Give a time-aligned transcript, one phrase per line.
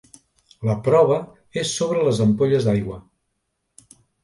[0.69, 1.17] La prova
[1.65, 3.01] és sobre les ampolles d'aigua.